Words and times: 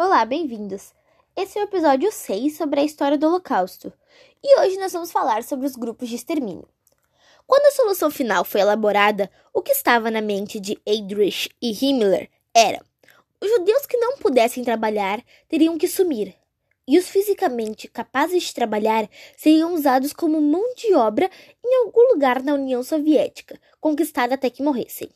Olá, 0.00 0.24
bem-vindos! 0.24 0.92
Esse 1.34 1.58
é 1.58 1.60
o 1.60 1.64
episódio 1.64 2.12
6 2.12 2.56
sobre 2.56 2.78
a 2.78 2.84
história 2.84 3.18
do 3.18 3.26
Holocausto 3.26 3.92
e 4.40 4.60
hoje 4.60 4.78
nós 4.78 4.92
vamos 4.92 5.10
falar 5.10 5.42
sobre 5.42 5.66
os 5.66 5.74
grupos 5.74 6.08
de 6.08 6.14
extermínio. 6.14 6.68
Quando 7.48 7.66
a 7.66 7.72
solução 7.72 8.08
final 8.08 8.44
foi 8.44 8.60
elaborada, 8.60 9.28
o 9.52 9.60
que 9.60 9.72
estava 9.72 10.08
na 10.08 10.20
mente 10.20 10.60
de 10.60 10.78
Heydrich 10.86 11.50
e 11.60 11.72
Himmler 11.72 12.30
era: 12.54 12.80
os 13.42 13.50
judeus 13.50 13.86
que 13.86 13.96
não 13.96 14.18
pudessem 14.18 14.62
trabalhar 14.62 15.20
teriam 15.48 15.76
que 15.76 15.88
sumir, 15.88 16.32
e 16.86 16.96
os 16.96 17.08
fisicamente 17.08 17.88
capazes 17.88 18.44
de 18.44 18.54
trabalhar 18.54 19.10
seriam 19.36 19.74
usados 19.74 20.12
como 20.12 20.40
mão 20.40 20.74
de 20.76 20.94
obra 20.94 21.28
em 21.66 21.74
algum 21.82 22.12
lugar 22.12 22.40
na 22.40 22.54
União 22.54 22.84
Soviética, 22.84 23.58
conquistada 23.80 24.36
até 24.36 24.48
que 24.48 24.62
morressem. 24.62 25.10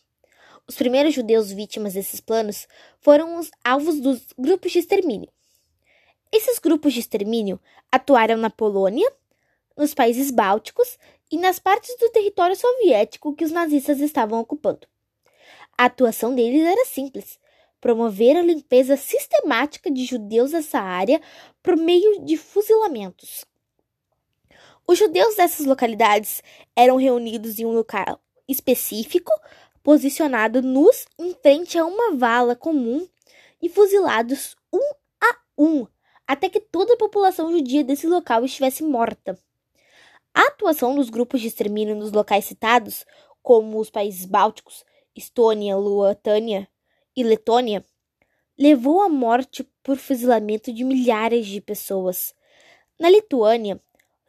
Os 0.66 0.76
primeiros 0.76 1.14
judeus 1.14 1.50
vítimas 1.50 1.94
desses 1.94 2.20
planos 2.20 2.68
foram 3.00 3.38
os 3.38 3.50
alvos 3.64 4.00
dos 4.00 4.26
grupos 4.38 4.72
de 4.72 4.79
extermínio. 4.79 5.29
Esses 6.30 6.58
grupos 6.58 6.94
de 6.94 7.00
extermínio 7.00 7.61
atuaram 7.90 8.36
na 8.36 8.48
Polônia, 8.48 9.11
nos 9.76 9.93
países 9.93 10.30
bálticos 10.30 10.98
e 11.30 11.36
nas 11.36 11.58
partes 11.58 11.96
do 11.98 12.11
território 12.11 12.56
soviético 12.56 13.34
que 13.34 13.44
os 13.44 13.50
nazistas 13.50 14.00
estavam 14.00 14.40
ocupando. 14.40 14.86
A 15.76 15.86
atuação 15.86 16.34
deles 16.34 16.62
era 16.62 16.84
simples: 16.84 17.39
promover 17.81 18.36
a 18.36 18.42
limpeza 18.42 18.96
sistemática 18.96 19.90
de 19.90 20.04
judeus 20.04 20.53
dessa 20.53 20.79
área 20.79 21.20
por 21.62 21.76
meio 21.76 22.25
de 22.25 22.36
fuzilamentos. 22.36 23.44
Os 24.86 24.98
judeus 24.98 25.34
dessas 25.36 25.67
localidades 25.67 26.42
eram 26.76 26.96
reunidos 26.96 27.58
em 27.58 27.64
um 27.64 27.72
local 27.72 28.20
específico 28.48 29.32
posicionado 29.82 30.63
nus 30.63 31.07
em 31.18 31.35
frente 31.35 31.79
a 31.79 31.85
uma 31.85 32.17
vala 32.17 32.55
comum 32.55 33.06
e 33.61 33.69
fuzilados 33.69 34.56
um 34.73 34.95
a 35.20 35.36
um, 35.59 35.86
até 36.27 36.48
que 36.48 36.61
toda 36.61 36.95
a 36.95 36.98
população 36.98 37.53
judia 37.53 37.84
desse 37.84 38.06
local 38.06 38.45
estivesse 38.45 38.83
morta. 38.83 39.39
A 40.34 40.48
atuação 40.48 40.95
dos 40.95 41.11
grupos 41.11 41.41
de 41.41 41.48
extermínio 41.48 41.95
nos 41.95 42.11
locais 42.11 42.45
citados, 42.45 43.05
como 43.43 43.79
os 43.79 43.91
países 43.91 44.25
bálticos, 44.25 44.84
Estônia, 45.15 45.77
Luatânia 45.77 46.67
e 47.15 47.23
Letônia, 47.23 47.84
levou 48.59 49.03
à 49.03 49.09
morte 49.09 49.62
por 49.83 49.99
fuzilamento 49.99 50.73
de 50.73 50.84
milhares 50.84 51.47
de 51.47 51.61
pessoas. 51.61 52.34
Na 52.99 53.11
Lituânia, 53.11 53.78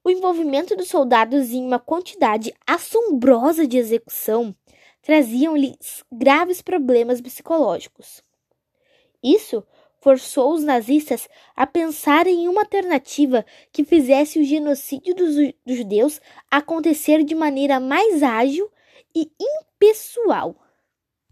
o 0.06 0.10
envolvimento 0.10 0.74
dos 0.74 0.88
soldados 0.88 1.50
em 1.50 1.66
uma 1.66 1.80
quantidade 1.80 2.54
assombrosa 2.66 3.68
de 3.68 3.78
execução 3.78 4.56
traziam-lhes 5.02 6.04
graves 6.12 6.62
problemas 6.62 7.22
psicológicos. 7.22 8.24
Isso 9.24 9.64
forçou 10.00 10.54
os 10.54 10.64
nazistas 10.64 11.28
a 11.56 11.68
pensar 11.68 12.26
em 12.26 12.48
uma 12.48 12.62
alternativa 12.62 13.46
que 13.72 13.84
fizesse 13.84 14.40
o 14.40 14.44
genocídio 14.44 15.14
dos, 15.14 15.36
judeus 15.66 16.22
acontecer 16.50 17.24
de 17.24 17.36
maneira 17.36 17.80
mais 17.80 18.24
ágil 18.24 18.70
e 19.14 19.30
impessoal. 19.40 20.56